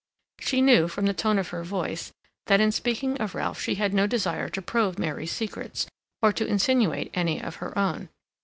She 0.39 0.63
knew, 0.63 0.87
from 0.87 1.05
the 1.05 1.13
tone 1.13 1.37
of 1.37 1.49
her 1.49 1.63
voice, 1.63 2.11
that 2.47 2.59
in 2.59 2.71
speaking 2.71 3.17
of 3.21 3.35
Ralph 3.35 3.61
she 3.61 3.75
had 3.75 3.93
no 3.93 4.07
desire 4.07 4.49
to 4.49 4.59
probe 4.59 4.97
Mary's 4.97 5.31
secrets, 5.31 5.85
or 6.23 6.33
to 6.33 6.47
insinuate 6.47 7.11
any 7.13 7.39
of 7.39 7.57
her 7.57 7.77
own. 7.77 8.09